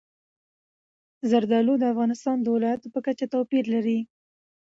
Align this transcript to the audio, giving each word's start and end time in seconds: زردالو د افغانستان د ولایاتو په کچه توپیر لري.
زردالو 1.29 1.73
د 1.79 1.83
افغانستان 1.93 2.37
د 2.41 2.47
ولایاتو 2.55 2.87
په 2.93 2.99
کچه 3.05 3.25
توپیر 3.33 3.65
لري. 3.73 3.99